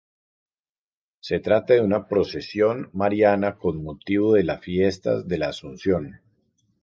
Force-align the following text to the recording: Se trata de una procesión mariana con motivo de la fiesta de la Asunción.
Se 1.19 1.39
trata 1.39 1.75
de 1.75 1.81
una 1.81 2.07
procesión 2.07 2.89
mariana 2.91 3.59
con 3.59 3.83
motivo 3.83 4.33
de 4.33 4.43
la 4.43 4.57
fiesta 4.57 5.21
de 5.21 5.37
la 5.37 5.49
Asunción. 5.49 6.19